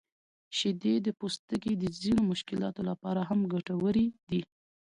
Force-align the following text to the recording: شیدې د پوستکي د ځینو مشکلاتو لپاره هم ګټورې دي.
شیدې 0.57 0.95
د 1.05 1.07
پوستکي 1.19 1.73
د 1.77 1.83
ځینو 2.01 2.21
مشکلاتو 2.31 2.81
لپاره 2.89 3.21
هم 3.29 3.39
ګټورې 3.53 4.05
دي. 4.29 4.41